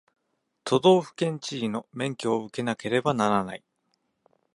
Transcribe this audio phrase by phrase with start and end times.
[0.63, 3.63] 都道府県知事の免許を受けなければならない